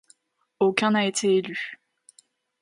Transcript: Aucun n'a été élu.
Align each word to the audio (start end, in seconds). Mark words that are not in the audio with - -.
Aucun 0.59 0.89
n'a 0.89 1.05
été 1.05 1.35
élu. 1.35 1.79